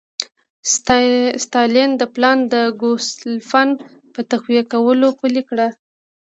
[1.43, 3.69] ستالین دا پلان د ګوسپلن
[4.13, 5.59] په تقویه کولو پلی کړ